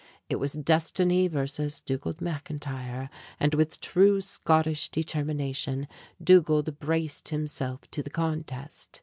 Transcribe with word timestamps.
It 0.29 0.37
was 0.37 0.53
Destiny 0.53 1.27
versus 1.27 1.79
Dugald 1.79 2.21
McIntyre, 2.21 3.07
and 3.39 3.53
with 3.53 3.79
true 3.79 4.19
Scottish 4.19 4.89
determination 4.89 5.87
Dugald 6.19 6.79
braced 6.79 7.27
himself 7.29 7.81
to 7.91 8.01
the 8.01 8.09
contest. 8.09 8.99